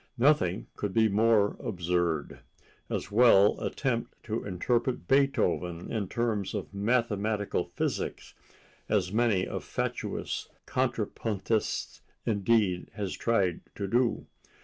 [0.17, 2.39] Nothing could be more absurd:
[2.89, 12.01] as well attempt to interpret Beethoven in terms of mathematical physics—as many a fatuous contrapuntist,
[12.25, 14.25] indeed, has tried to do.